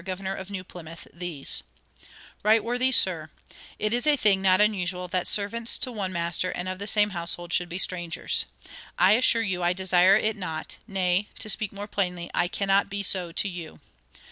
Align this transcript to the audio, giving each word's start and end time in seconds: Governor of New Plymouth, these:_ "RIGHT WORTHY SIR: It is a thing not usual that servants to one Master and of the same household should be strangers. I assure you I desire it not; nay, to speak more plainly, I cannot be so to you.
Governor 0.03 0.33
of 0.33 0.49
New 0.49 0.63
Plymouth, 0.63 1.07
these:_ 1.13 1.61
"RIGHT 2.41 2.63
WORTHY 2.63 2.91
SIR: 2.91 3.29
It 3.77 3.93
is 3.93 4.07
a 4.07 4.15
thing 4.17 4.41
not 4.41 4.59
usual 4.59 5.07
that 5.09 5.27
servants 5.27 5.77
to 5.77 5.91
one 5.91 6.11
Master 6.11 6.49
and 6.49 6.67
of 6.67 6.79
the 6.79 6.87
same 6.87 7.11
household 7.11 7.53
should 7.53 7.69
be 7.69 7.77
strangers. 7.77 8.45
I 8.97 9.11
assure 9.11 9.43
you 9.43 9.61
I 9.61 9.73
desire 9.73 10.15
it 10.15 10.35
not; 10.35 10.77
nay, 10.87 11.27
to 11.37 11.49
speak 11.49 11.71
more 11.71 11.85
plainly, 11.85 12.31
I 12.33 12.47
cannot 12.47 12.89
be 12.89 13.03
so 13.03 13.31
to 13.31 13.47
you. 13.47 13.79